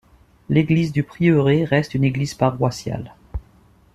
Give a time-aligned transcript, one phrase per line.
[0.49, 3.13] L'église du prieuré reste une église paroissiale.